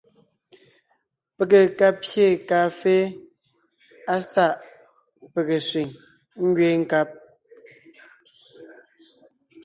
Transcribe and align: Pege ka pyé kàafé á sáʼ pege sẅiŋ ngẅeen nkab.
Pege 1.35 1.61
ka 1.79 1.87
pyé 2.01 2.25
kàafé 2.49 2.95
á 4.13 4.15
sáʼ 4.31 4.53
pege 5.33 5.57
sẅiŋ 5.69 5.89
ngẅeen 6.47 6.79
nkab. 6.83 7.09